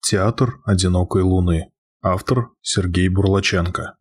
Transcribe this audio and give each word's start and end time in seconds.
Театр 0.00 0.60
одинокой 0.64 1.22
луны. 1.22 1.70
Автор 2.00 2.50
Сергей 2.62 3.08
Бурлаченко. 3.08 3.96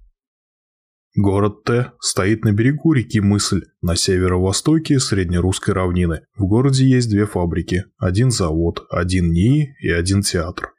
Город 1.16 1.64
Т 1.64 1.92
стоит 2.00 2.46
на 2.46 2.54
берегу 2.54 2.94
реки 2.94 3.20
Мысль, 3.20 3.64
на 3.82 3.96
северо-востоке 3.96 5.00
среднерусской 5.00 5.74
равнины. 5.74 6.22
В 6.38 6.46
городе 6.46 6.86
есть 6.86 7.10
две 7.10 7.26
фабрики, 7.26 7.86
один 7.98 8.32
завод, 8.32 8.86
один 8.90 9.32
НИИ 9.32 9.76
и 9.82 9.90
один 9.90 10.22
театр. 10.22 10.72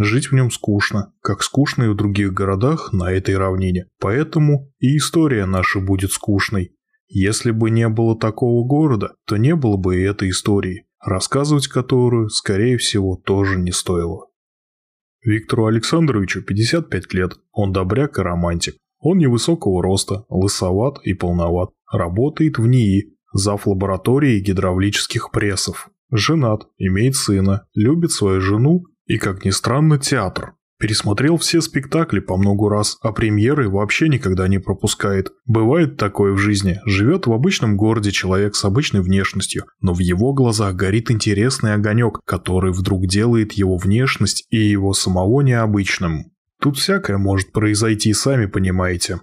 Жить 0.00 0.30
в 0.30 0.34
нем 0.34 0.50
скучно, 0.50 1.12
как 1.20 1.42
скучно 1.42 1.84
и 1.84 1.88
в 1.88 1.96
других 1.96 2.32
городах 2.32 2.92
на 2.92 3.12
этой 3.12 3.36
равнине. 3.36 3.86
Поэтому 3.98 4.72
и 4.78 4.96
история 4.96 5.44
наша 5.44 5.80
будет 5.80 6.12
скучной. 6.12 6.76
Если 7.08 7.50
бы 7.50 7.70
не 7.70 7.88
было 7.88 8.16
такого 8.16 8.66
города, 8.66 9.14
то 9.26 9.36
не 9.36 9.56
было 9.56 9.76
бы 9.76 9.96
и 9.96 10.04
этой 10.04 10.30
истории, 10.30 10.86
рассказывать 11.04 11.66
которую, 11.66 12.30
скорее 12.30 12.78
всего, 12.78 13.16
тоже 13.16 13.58
не 13.58 13.72
стоило. 13.72 14.27
Виктору 15.22 15.66
Александровичу 15.66 16.42
55 16.42 17.14
лет, 17.14 17.32
он 17.52 17.72
добряк 17.72 18.18
и 18.18 18.22
романтик. 18.22 18.76
Он 19.00 19.18
невысокого 19.18 19.82
роста, 19.82 20.24
лысоват 20.28 20.98
и 21.04 21.14
полноват, 21.14 21.70
работает 21.92 22.58
в 22.58 22.66
НИИ, 22.66 23.14
зав. 23.32 23.66
лаборатории 23.66 24.40
гидравлических 24.40 25.30
прессов. 25.30 25.90
Женат, 26.10 26.66
имеет 26.78 27.14
сына, 27.14 27.66
любит 27.74 28.12
свою 28.12 28.40
жену 28.40 28.84
и, 29.06 29.18
как 29.18 29.44
ни 29.44 29.50
странно, 29.50 29.98
театр. 29.98 30.54
Пересмотрел 30.78 31.38
все 31.38 31.60
спектакли 31.60 32.20
по 32.20 32.36
многу 32.36 32.68
раз, 32.68 32.98
а 33.02 33.10
премьеры 33.10 33.68
вообще 33.68 34.08
никогда 34.08 34.46
не 34.46 34.58
пропускает. 34.58 35.32
Бывает 35.44 35.96
такое 35.96 36.32
в 36.32 36.38
жизни. 36.38 36.80
Живет 36.86 37.26
в 37.26 37.32
обычном 37.32 37.76
городе 37.76 38.12
человек 38.12 38.54
с 38.54 38.64
обычной 38.64 39.00
внешностью, 39.00 39.64
но 39.80 39.92
в 39.92 39.98
его 39.98 40.32
глазах 40.32 40.76
горит 40.76 41.10
интересный 41.10 41.74
огонек, 41.74 42.20
который 42.24 42.72
вдруг 42.72 43.08
делает 43.08 43.54
его 43.54 43.76
внешность 43.76 44.46
и 44.50 44.58
его 44.58 44.92
самого 44.92 45.40
необычным. 45.40 46.30
Тут 46.60 46.78
всякое 46.78 47.18
может 47.18 47.50
произойти, 47.50 48.12
сами 48.12 48.46
понимаете. 48.46 49.20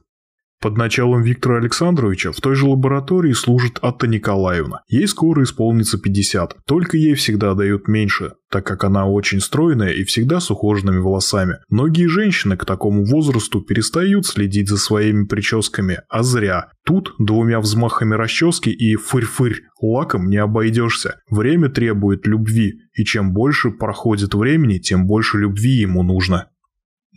Под 0.61 0.77
началом 0.77 1.21
Виктора 1.21 1.57
Александровича 1.57 2.31
в 2.31 2.37
той 2.37 2.55
же 2.55 2.65
лаборатории 2.65 3.33
служит 3.33 3.77
Атта 3.81 4.07
Николаевна. 4.07 4.81
Ей 4.87 5.07
скоро 5.07 5.43
исполнится 5.43 5.99
50, 5.99 6.57
только 6.65 6.97
ей 6.97 7.13
всегда 7.13 7.53
дают 7.53 7.87
меньше, 7.87 8.33
так 8.49 8.65
как 8.65 8.83
она 8.83 9.05
очень 9.05 9.41
стройная 9.41 9.91
и 9.91 10.03
всегда 10.05 10.39
с 10.39 10.49
ухоженными 10.49 10.97
волосами. 10.97 11.57
Многие 11.69 12.07
женщины 12.07 12.57
к 12.57 12.65
такому 12.65 13.05
возрасту 13.05 13.61
перестают 13.61 14.25
следить 14.25 14.69
за 14.69 14.77
своими 14.77 15.25
прическами, 15.25 15.99
а 16.09 16.23
зря. 16.23 16.69
Тут 16.83 17.13
двумя 17.19 17.59
взмахами 17.59 18.15
расчески 18.15 18.69
и 18.69 18.95
фырь-фырь 18.95 19.61
лаком 19.81 20.29
не 20.29 20.37
обойдешься. 20.37 21.19
Время 21.29 21.69
требует 21.69 22.25
любви, 22.25 22.79
и 22.93 23.03
чем 23.03 23.33
больше 23.33 23.71
проходит 23.71 24.33
времени, 24.33 24.77
тем 24.77 25.05
больше 25.05 25.37
любви 25.37 25.71
ему 25.71 26.01
нужно. 26.01 26.47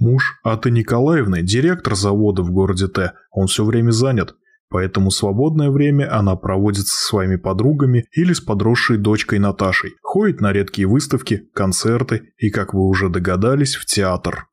Муж 0.01 0.39
Аты 0.45 0.71
Николаевны– 0.71 1.43
директор 1.43 1.95
завода 1.97 2.43
в 2.43 2.51
городе 2.51 2.87
Т, 2.87 3.15
он 3.33 3.49
все 3.49 3.65
время 3.65 3.91
занят, 3.91 4.37
поэтому 4.69 5.11
свободное 5.11 5.71
время 5.71 6.17
она 6.17 6.37
проводит 6.37 6.87
со 6.87 7.07
своими 7.07 7.37
подругами 7.37 8.05
или 8.13 8.33
с 8.33 8.41
подросшей 8.41 8.97
дочкой 8.97 9.41
Наташей, 9.41 9.95
ходит 10.03 10.41
на 10.41 10.53
редкие 10.53 10.87
выставки, 10.87 11.49
концерты 11.53 12.33
и, 12.39 12.51
как 12.51 12.75
вы 12.75 12.87
уже 12.87 13.09
догадались, 13.09 13.75
в 13.75 13.87
театр. 13.87 14.47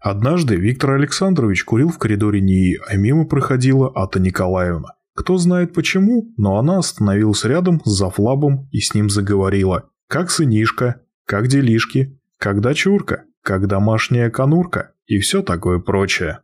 Однажды 0.00 0.56
Виктор 0.56 0.92
Александрович 0.92 1.64
курил 1.64 1.90
в 1.90 1.98
коридоре 1.98 2.40
НИИ, 2.40 2.78
а 2.88 2.96
мимо 2.96 3.26
проходила 3.26 3.90
Ата 3.94 4.20
Николаевна. 4.20 4.94
Кто 5.14 5.36
знает 5.36 5.74
почему, 5.74 6.32
но 6.36 6.58
она 6.58 6.78
остановилась 6.78 7.44
рядом 7.44 7.82
с 7.84 7.90
Зафлабом 7.90 8.68
и 8.70 8.78
с 8.78 8.94
ним 8.94 9.10
заговорила. 9.10 9.90
«Как 10.06 10.30
сынишка? 10.30 11.02
Как 11.26 11.48
делишки? 11.48 12.18
Как 12.38 12.60
дочурка?» 12.60 13.24
Как 13.42 13.66
домашняя 13.66 14.30
конурка 14.30 14.92
и 15.06 15.18
все 15.18 15.42
такое 15.42 15.78
прочее. 15.78 16.40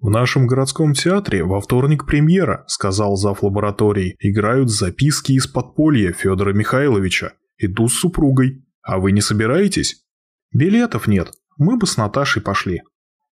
«В 0.00 0.10
нашем 0.10 0.46
городском 0.46 0.92
театре 0.92 1.42
во 1.42 1.60
вторник 1.60 2.06
премьера»,– 2.06 2.64
сказал 2.68 3.16
зав. 3.16 3.42
лаборатории. 3.42 4.14
«Играют 4.20 4.70
записки 4.70 5.32
из 5.32 5.48
подполья 5.48 6.12
Федора 6.12 6.52
Михайловича. 6.52 7.32
Иду 7.58 7.88
с 7.88 7.94
супругой. 7.94 8.64
А 8.82 8.98
вы 8.98 9.10
не 9.10 9.20
собираетесь?» 9.20 10.04
«Билетов 10.52 11.08
нет. 11.08 11.32
Мы 11.56 11.76
бы 11.76 11.86
с 11.86 11.96
Наташей 11.96 12.40
пошли». 12.40 12.80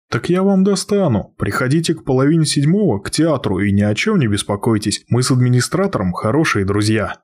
«Так 0.10 0.30
я 0.30 0.42
вам 0.42 0.64
достану. 0.64 1.36
Приходите 1.38 1.96
к 1.96 2.06
половине 2.06 2.46
седьмого 2.46 3.00
к 3.00 3.12
театру 3.12 3.60
и 3.60 3.74
ни 3.74 3.82
о 3.82 3.94
чем 3.94 4.18
не 4.18 4.28
беспокойтесь. 4.28 5.04
Мы 5.10 5.22
с 5.22 5.32
администратором 5.32 6.14
хорошие 6.14 6.64
друзья». 6.64 7.18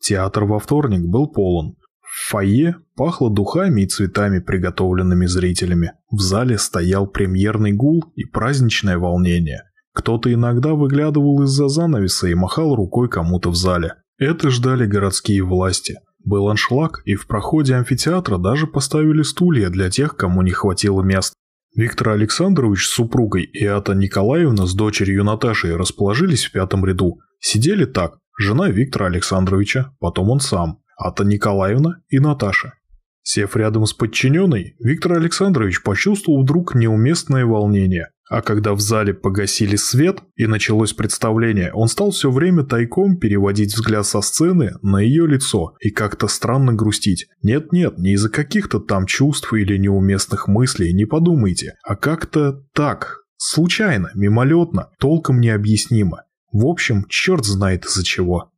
Театр 0.00 0.44
во 0.44 0.58
вторник 0.58 1.06
был 1.06 1.28
полон. 1.30 1.76
В 2.14 2.30
фойе 2.30 2.76
пахло 2.94 3.28
духами 3.28 3.82
и 3.82 3.86
цветами, 3.88 4.38
приготовленными 4.38 5.26
зрителями. 5.26 5.94
В 6.12 6.20
зале 6.20 6.58
стоял 6.58 7.08
премьерный 7.08 7.72
гул 7.72 8.04
и 8.14 8.24
праздничное 8.24 8.98
волнение. 8.98 9.64
Кто-то 9.92 10.32
иногда 10.32 10.74
выглядывал 10.74 11.42
из-за 11.42 11.66
занавеса 11.66 12.28
и 12.28 12.34
махал 12.34 12.76
рукой 12.76 13.08
кому-то 13.08 13.50
в 13.50 13.56
зале. 13.56 13.94
Это 14.16 14.50
ждали 14.50 14.86
городские 14.86 15.42
власти. 15.42 15.96
Был 16.24 16.48
аншлаг, 16.48 17.02
и 17.04 17.16
в 17.16 17.26
проходе 17.26 17.74
амфитеатра 17.74 18.38
даже 18.38 18.68
поставили 18.68 19.22
стулья 19.22 19.68
для 19.68 19.90
тех, 19.90 20.16
кому 20.16 20.42
не 20.42 20.52
хватило 20.52 21.02
мест. 21.02 21.34
Виктор 21.74 22.10
Александрович 22.10 22.86
с 22.86 22.92
супругой 22.92 23.42
и 23.42 23.66
Ата 23.66 23.94
Николаевна 23.94 24.66
с 24.66 24.74
дочерью 24.74 25.24
Наташей 25.24 25.74
расположились 25.74 26.44
в 26.44 26.52
пятом 26.52 26.84
ряду. 26.84 27.18
Сидели 27.40 27.86
так, 27.86 28.18
жена 28.38 28.68
Виктора 28.68 29.06
Александровича, 29.06 29.90
потом 29.98 30.30
он 30.30 30.38
сам. 30.38 30.83
Ата 30.96 31.24
Николаевна 31.24 32.00
и 32.08 32.18
Наташа. 32.18 32.74
Сев 33.22 33.56
рядом 33.56 33.86
с 33.86 33.94
подчиненной, 33.94 34.76
Виктор 34.78 35.14
Александрович 35.14 35.82
почувствовал 35.82 36.42
вдруг 36.42 36.74
неуместное 36.74 37.46
волнение. 37.46 38.10
А 38.30 38.40
когда 38.40 38.72
в 38.72 38.80
зале 38.80 39.12
погасили 39.12 39.76
свет 39.76 40.22
и 40.34 40.46
началось 40.46 40.94
представление, 40.94 41.72
он 41.72 41.88
стал 41.88 42.10
все 42.10 42.30
время 42.30 42.64
тайком 42.64 43.18
переводить 43.18 43.74
взгляд 43.74 44.06
со 44.06 44.22
сцены 44.22 44.72
на 44.82 44.98
ее 44.98 45.26
лицо 45.26 45.74
и 45.80 45.90
как-то 45.90 46.26
странно 46.26 46.72
грустить. 46.72 47.26
Нет-нет, 47.42 47.98
не 47.98 48.12
из-за 48.14 48.30
каких-то 48.30 48.80
там 48.80 49.04
чувств 49.06 49.52
или 49.52 49.76
неуместных 49.76 50.48
мыслей, 50.48 50.94
не 50.94 51.04
подумайте, 51.04 51.74
а 51.82 51.96
как-то 51.96 52.62
так, 52.72 53.20
случайно, 53.36 54.10
мимолетно, 54.14 54.90
толком 54.98 55.40
необъяснимо. 55.40 56.24
В 56.50 56.66
общем, 56.66 57.04
черт 57.08 57.44
знает 57.44 57.84
из-за 57.84 58.04
чего. 58.04 58.50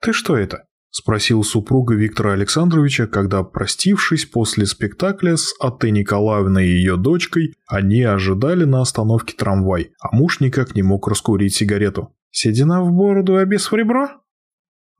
«Ты 0.00 0.12
что 0.12 0.36
это?»– 0.36 0.64
спросил 0.90 1.44
супруга 1.44 1.94
Виктора 1.94 2.32
Александровича, 2.32 3.06
когда, 3.06 3.42
простившись 3.42 4.24
после 4.24 4.66
спектакля 4.66 5.36
с 5.36 5.54
Аттой 5.60 5.90
Николаевной 5.90 6.66
и 6.66 6.72
ее 6.72 6.96
дочкой, 6.96 7.54
они 7.66 8.02
ожидали 8.02 8.64
на 8.64 8.80
остановке 8.80 9.34
трамвай, 9.36 9.92
а 10.00 10.14
муж 10.14 10.40
никак 10.40 10.74
не 10.74 10.82
мог 10.82 11.08
раскурить 11.08 11.54
сигарету. 11.54 12.14
«Седина 12.30 12.82
в 12.82 12.92
бороду, 12.92 13.36
а 13.36 13.44
без 13.44 13.70
в 13.70 13.74
ребро?» 13.74 14.08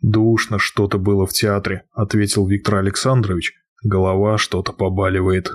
«Душно 0.00 0.58
что-то 0.58 0.98
было 0.98 1.26
в 1.26 1.32
театре»,– 1.32 1.84
ответил 1.92 2.46
Виктор 2.46 2.76
Александрович. 2.76 3.54
«Голова 3.82 4.38
что-то 4.38 4.72
побаливает». 4.72 5.52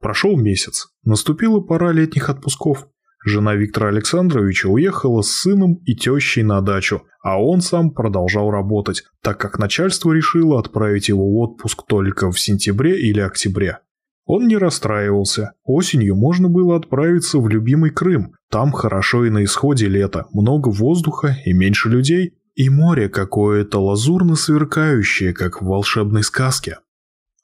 Прошел 0.00 0.36
месяц. 0.36 0.88
Наступила 1.02 1.60
пора 1.60 1.92
летних 1.92 2.28
отпусков. 2.28 2.86
Жена 3.24 3.54
Виктора 3.54 3.88
Александровича 3.88 4.68
уехала 4.68 5.22
с 5.22 5.30
сыном 5.30 5.80
и 5.86 5.94
тещей 5.96 6.42
на 6.42 6.60
дачу, 6.60 7.04
а 7.22 7.42
он 7.42 7.62
сам 7.62 7.90
продолжал 7.90 8.50
работать, 8.50 9.04
так 9.22 9.38
как 9.38 9.58
начальство 9.58 10.12
решило 10.12 10.60
отправить 10.60 11.08
его 11.08 11.26
в 11.26 11.36
отпуск 11.38 11.84
только 11.88 12.30
в 12.30 12.38
сентябре 12.38 13.00
или 13.00 13.20
октябре. 13.20 13.78
Он 14.26 14.46
не 14.46 14.56
расстраивался. 14.56 15.52
Осенью 15.64 16.16
можно 16.16 16.48
было 16.48 16.76
отправиться 16.76 17.38
в 17.38 17.48
любимый 17.48 17.90
Крым. 17.90 18.34
Там 18.50 18.72
хорошо 18.72 19.24
и 19.24 19.30
на 19.30 19.44
исходе 19.44 19.86
лета, 19.86 20.26
много 20.32 20.68
воздуха 20.68 21.36
и 21.44 21.52
меньше 21.52 21.88
людей. 21.88 22.34
И 22.54 22.68
море 22.68 23.08
какое-то 23.08 23.82
лазурно 23.82 24.36
сверкающее, 24.36 25.32
как 25.32 25.60
в 25.60 25.66
волшебной 25.66 26.22
сказке. 26.22 26.78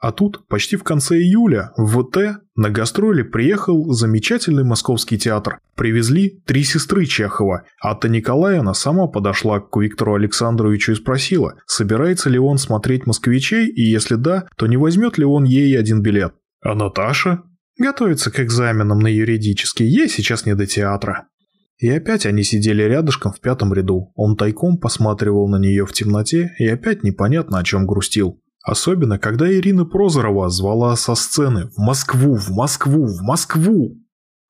А 0.00 0.12
тут, 0.12 0.46
почти 0.48 0.76
в 0.76 0.82
конце 0.82 1.18
июля, 1.18 1.72
в 1.76 2.02
ВТ 2.02 2.40
на 2.56 2.70
гастроли 2.70 3.22
приехал 3.22 3.92
замечательный 3.92 4.64
московский 4.64 5.18
театр. 5.18 5.58
Привезли 5.76 6.42
три 6.46 6.64
сестры 6.64 7.04
Чехова. 7.04 7.64
Атта 7.82 8.08
Николаевна 8.08 8.72
сама 8.72 9.08
подошла 9.08 9.60
к 9.60 9.76
Виктору 9.76 10.14
Александровичу 10.14 10.92
и 10.92 10.94
спросила, 10.94 11.56
собирается 11.66 12.30
ли 12.30 12.38
он 12.38 12.56
смотреть 12.56 13.06
«Москвичей», 13.06 13.68
и 13.68 13.82
если 13.82 14.14
да, 14.14 14.46
то 14.56 14.66
не 14.66 14.78
возьмет 14.78 15.18
ли 15.18 15.26
он 15.26 15.44
ей 15.44 15.78
один 15.78 16.00
билет. 16.00 16.32
А 16.62 16.74
Наташа? 16.74 17.42
Готовится 17.78 18.30
к 18.30 18.40
экзаменам 18.40 19.00
на 19.00 19.08
юридический, 19.08 19.86
ей 19.86 20.08
сейчас 20.08 20.46
не 20.46 20.54
до 20.54 20.66
театра. 20.66 21.28
И 21.76 21.88
опять 21.88 22.26
они 22.26 22.42
сидели 22.42 22.82
рядышком 22.82 23.32
в 23.32 23.40
пятом 23.40 23.72
ряду. 23.72 24.12
Он 24.14 24.36
тайком 24.36 24.78
посматривал 24.78 25.48
на 25.48 25.56
нее 25.56 25.86
в 25.86 25.92
темноте 25.92 26.52
и 26.58 26.66
опять 26.66 27.02
непонятно 27.02 27.58
о 27.58 27.64
чем 27.64 27.86
грустил. 27.86 28.39
Особенно, 28.62 29.18
когда 29.18 29.50
Ирина 29.52 29.84
Прозорова 29.84 30.50
звала 30.50 30.94
со 30.96 31.14
сцены 31.14 31.66
«В 31.76 31.78
Москву! 31.78 32.36
В 32.36 32.50
Москву! 32.50 33.06
В 33.06 33.22
Москву!». 33.22 33.96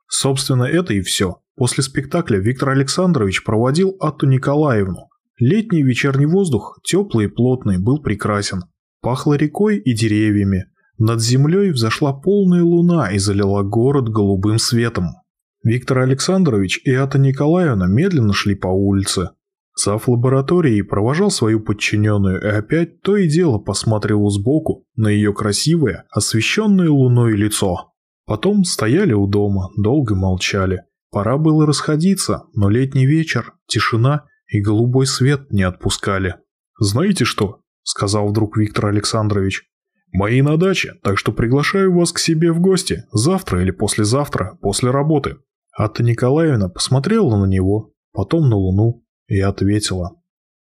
Собственно, 0.08 0.64
это 0.64 0.94
и 0.94 1.00
все. 1.00 1.40
После 1.56 1.84
спектакля 1.84 2.38
Виктор 2.38 2.70
Александрович 2.70 3.44
проводил 3.44 3.96
Атту 4.00 4.26
Николаевну. 4.26 5.08
Летний 5.38 5.82
вечерний 5.82 6.26
воздух, 6.26 6.80
теплый 6.82 7.26
и 7.26 7.28
плотный, 7.28 7.78
был 7.78 8.02
прекрасен. 8.02 8.64
Пахло 9.00 9.34
рекой 9.34 9.78
и 9.78 9.94
деревьями. 9.94 10.66
Над 10.98 11.22
землей 11.22 11.70
взошла 11.70 12.12
полная 12.12 12.62
луна 12.62 13.12
и 13.12 13.18
залила 13.18 13.62
город 13.62 14.08
голубым 14.08 14.58
светом. 14.58 15.14
Виктор 15.62 16.00
Александрович 16.00 16.80
и 16.84 16.92
Ата 16.92 17.18
Николаевна 17.18 17.86
медленно 17.86 18.32
шли 18.32 18.54
по 18.54 18.68
улице. 18.68 19.30
Зав 19.76 20.08
лаборатории 20.08 20.82
провожал 20.82 21.30
свою 21.30 21.60
подчиненную 21.60 22.40
и 22.42 22.46
опять 22.46 23.00
то 23.02 23.16
и 23.16 23.28
дело 23.28 23.58
посматривал 23.58 24.30
сбоку 24.30 24.84
на 24.96 25.08
ее 25.08 25.32
красивое, 25.32 26.04
освещенное 26.10 26.90
луной 26.90 27.36
лицо. 27.36 27.92
Потом 28.26 28.64
стояли 28.64 29.12
у 29.12 29.26
дома, 29.26 29.70
долго 29.76 30.14
молчали. 30.14 30.82
Пора 31.10 31.38
было 31.38 31.66
расходиться, 31.66 32.44
но 32.54 32.68
летний 32.68 33.06
вечер, 33.06 33.54
тишина 33.66 34.26
и 34.46 34.60
голубой 34.60 35.06
свет 35.06 35.50
не 35.50 35.62
отпускали. 35.62 36.36
«Знаете 36.78 37.24
что?»– 37.24 37.60
сказал 37.82 38.28
вдруг 38.28 38.56
Виктор 38.56 38.86
Александрович. 38.86 39.64
«Мои 40.12 40.42
на 40.42 40.56
даче, 40.56 40.94
так 41.02 41.18
что 41.18 41.32
приглашаю 41.32 41.94
вас 41.96 42.12
к 42.12 42.18
себе 42.18 42.52
в 42.52 42.60
гости, 42.60 43.04
завтра 43.12 43.62
или 43.62 43.70
послезавтра, 43.70 44.58
после 44.60 44.90
работы». 44.90 45.36
Ата 45.76 46.02
Николаевна 46.02 46.68
посмотрела 46.68 47.36
на 47.36 47.46
него, 47.46 47.92
потом 48.12 48.48
на 48.48 48.56
луну 48.56 48.99
и 49.30 49.40
ответила. 49.40 50.20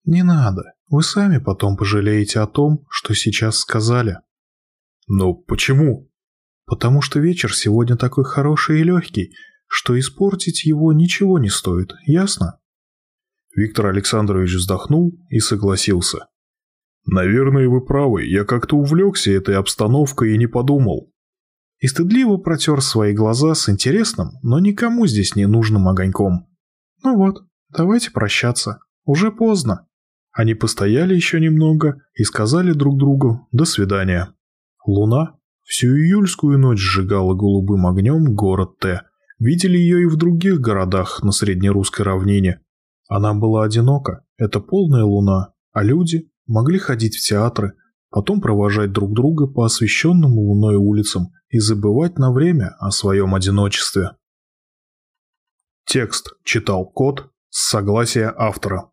«Не 0.03 0.21
надо, 0.21 0.73
вы 0.89 1.01
сами 1.01 1.37
потом 1.37 1.77
пожалеете 1.77 2.41
о 2.41 2.47
том, 2.47 2.85
что 2.89 3.15
сейчас 3.15 3.57
сказали». 3.57 4.17
«Но 5.07 5.33
почему?» 5.33 6.11
«Потому 6.65 7.01
что 7.01 7.19
вечер 7.19 7.55
сегодня 7.55 7.95
такой 7.95 8.25
хороший 8.25 8.81
и 8.81 8.83
легкий, 8.83 9.33
что 9.67 9.97
испортить 9.97 10.65
его 10.65 10.93
ничего 10.93 11.39
не 11.39 11.49
стоит, 11.49 11.93
ясно?» 12.05 12.59
Виктор 13.55 13.87
Александрович 13.87 14.53
вздохнул 14.53 15.17
и 15.29 15.39
согласился. 15.39 16.27
«Наверное, 17.05 17.67
вы 17.67 17.83
правы, 17.83 18.25
я 18.25 18.43
как-то 18.43 18.75
увлекся 18.75 19.31
этой 19.31 19.55
обстановкой 19.55 20.35
и 20.35 20.37
не 20.37 20.47
подумал». 20.47 21.11
И 21.79 21.87
стыдливо 21.87 22.37
протер 22.37 22.81
свои 22.81 23.13
глаза 23.13 23.55
с 23.55 23.69
интересным, 23.69 24.31
но 24.43 24.59
никому 24.59 25.07
здесь 25.07 25.35
не 25.35 25.47
нужным 25.47 25.87
огоньком. 25.87 26.47
«Ну 27.03 27.15
вот, 27.15 27.48
давайте 27.69 28.11
прощаться. 28.11 28.79
Уже 29.05 29.31
поздно». 29.31 29.87
Они 30.31 30.53
постояли 30.53 31.15
еще 31.15 31.39
немного 31.39 32.01
и 32.13 32.23
сказали 32.23 32.71
друг 32.71 32.97
другу 32.97 33.47
«до 33.51 33.65
свидания». 33.65 34.33
Луна 34.85 35.37
всю 35.63 35.87
июльскую 35.87 36.57
ночь 36.57 36.79
сжигала 36.79 37.33
голубым 37.33 37.85
огнем 37.87 38.35
город 38.35 38.79
Т. 38.79 39.01
Видели 39.39 39.77
ее 39.77 40.03
и 40.03 40.05
в 40.05 40.17
других 40.17 40.59
городах 40.59 41.23
на 41.23 41.31
среднерусской 41.31 42.05
равнине. 42.05 42.61
Она 43.07 43.33
была 43.33 43.63
одинока, 43.63 44.25
это 44.37 44.59
полная 44.59 45.03
луна, 45.03 45.53
а 45.71 45.83
люди 45.83 46.29
могли 46.45 46.77
ходить 46.77 47.15
в 47.15 47.27
театры, 47.27 47.73
потом 48.09 48.41
провожать 48.41 48.91
друг 48.91 49.13
друга 49.13 49.47
по 49.47 49.65
освещенным 49.65 50.33
луной 50.33 50.75
улицам 50.75 51.29
и 51.49 51.59
забывать 51.59 52.17
на 52.17 52.31
время 52.31 52.75
о 52.79 52.91
своем 52.91 53.33
одиночестве. 53.33 54.11
Текст 55.85 56.33
читал 56.43 56.85
кот 56.85 57.31
с 57.49 57.69
согласия 57.69 58.33
автора. 58.37 58.87